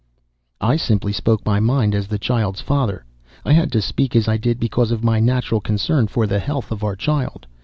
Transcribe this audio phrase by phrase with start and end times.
[0.59, 3.05] "I simply spoke my mind as the child's father.
[3.45, 6.71] I had to speak as I did because of my natural concern for the health
[6.71, 7.45] of our child.